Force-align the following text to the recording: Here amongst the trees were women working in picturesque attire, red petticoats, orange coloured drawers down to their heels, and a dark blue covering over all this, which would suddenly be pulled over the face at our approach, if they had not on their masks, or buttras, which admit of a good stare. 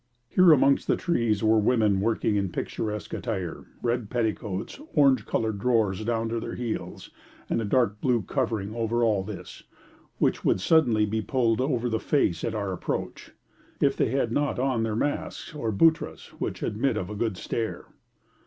Here 0.29 0.51
amongst 0.51 0.87
the 0.87 0.97
trees 0.97 1.43
were 1.43 1.59
women 1.59 2.01
working 2.01 2.35
in 2.35 2.49
picturesque 2.51 3.13
attire, 3.13 3.65
red 3.83 4.09
petticoats, 4.09 4.79
orange 4.95 5.27
coloured 5.27 5.59
drawers 5.59 6.03
down 6.03 6.27
to 6.29 6.39
their 6.39 6.55
heels, 6.55 7.11
and 7.51 7.61
a 7.61 7.65
dark 7.65 8.01
blue 8.01 8.23
covering 8.23 8.73
over 8.73 9.03
all 9.03 9.23
this, 9.23 9.61
which 10.17 10.43
would 10.43 10.59
suddenly 10.59 11.05
be 11.05 11.21
pulled 11.21 11.61
over 11.61 11.87
the 11.87 11.99
face 11.99 12.43
at 12.43 12.55
our 12.55 12.73
approach, 12.73 13.33
if 13.79 13.95
they 13.95 14.09
had 14.09 14.31
not 14.31 14.57
on 14.57 14.81
their 14.81 14.95
masks, 14.95 15.53
or 15.53 15.71
buttras, 15.71 16.29
which 16.39 16.63
admit 16.63 16.97
of 16.97 17.11
a 17.11 17.15
good 17.15 17.37
stare. 17.37 17.85